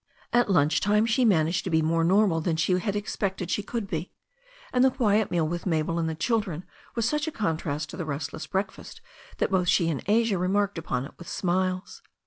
At 0.33 0.49
lunch 0.49 0.81
time 0.81 1.05
she 1.05 1.23
managed 1.25 1.63
to 1.63 1.69
be 1.69 1.83
more 1.83 2.03
normal 2.03 2.41
than 2.41 2.55
she 2.55 2.73
had 2.79 2.95
expected 2.95 3.51
she 3.51 3.61
could 3.61 3.87
be, 3.87 4.11
and 4.73 4.83
the 4.83 4.89
quiet 4.89 5.29
meal 5.29 5.47
with 5.47 5.67
Mabel 5.67 5.99
and 5.99 6.09
the 6.09 6.15
children 6.15 6.65
was 6.95 7.07
such 7.07 7.27
a 7.27 7.31
contrast 7.31 7.91
to 7.91 7.97
the 7.97 8.05
restless 8.05 8.47
break 8.47 8.71
fast 8.71 8.99
that 9.37 9.51
both 9.51 9.67
she 9.69 9.91
and 9.91 10.01
Asia 10.07 10.39
remarked 10.39 10.79
upon 10.79 11.05
it 11.05 11.13
with 11.19 11.27
smiles. 11.27 12.01